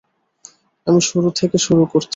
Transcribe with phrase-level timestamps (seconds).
[0.87, 2.09] আমি শুরু থেকে শুরু করছি।